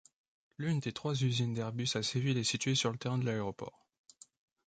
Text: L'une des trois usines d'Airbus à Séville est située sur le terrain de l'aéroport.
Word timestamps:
L'une 0.57 0.79
des 0.79 0.93
trois 0.93 1.13
usines 1.21 1.53
d'Airbus 1.53 1.89
à 1.93 2.01
Séville 2.01 2.39
est 2.39 2.43
située 2.43 2.73
sur 2.73 2.89
le 2.91 2.97
terrain 2.97 3.19
de 3.19 3.23
l'aéroport. 3.25 3.85